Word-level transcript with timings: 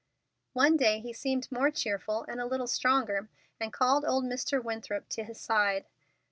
One 0.53 0.77
day 0.77 0.99
he 0.99 1.13
seemed 1.13 1.47
more 1.51 1.69
cheerful 1.69 2.23
and 2.27 2.41
a 2.41 2.47
little 2.47 2.65
stronger, 2.65 3.29
and 3.59 3.71
called 3.71 4.03
old 4.03 4.23
Mr. 4.25 4.59
Winthrop 4.59 5.07
to 5.09 5.23
his 5.23 5.39
side. 5.39 5.85